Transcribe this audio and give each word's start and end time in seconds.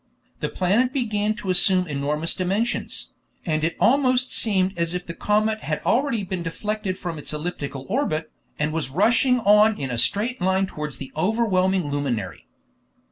The 0.39 0.49
planet 0.49 0.91
began 0.93 1.35
to 1.35 1.51
assume 1.51 1.85
enormous 1.85 2.33
dimensions, 2.33 3.11
and 3.45 3.63
it 3.63 3.77
almost 3.79 4.31
seemed 4.33 4.75
as 4.75 4.95
if 4.95 5.05
the 5.05 5.13
comet 5.13 5.61
had 5.61 5.79
already 5.85 6.23
been 6.23 6.41
deflected 6.41 6.97
from 6.97 7.19
its 7.19 7.33
elliptical 7.33 7.85
orbit, 7.87 8.31
and 8.57 8.73
was 8.73 8.89
rushing 8.89 9.41
on 9.41 9.77
in 9.77 9.91
a 9.91 9.99
straight 9.99 10.41
line 10.41 10.65
towards 10.65 10.97
the 10.97 11.11
overwhelming 11.15 11.91
luminary. 11.91 12.47